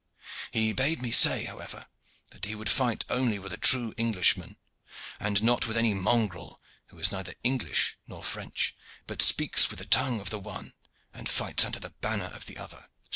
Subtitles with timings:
[0.49, 1.85] He bade me say, however,
[2.29, 4.57] that he would fight only with a true Englishman,
[5.19, 8.75] and not with any mongrel who is neither English nor French,
[9.05, 10.73] but speaks with the tongue of the one,
[11.13, 12.89] and fights under the banner of the other."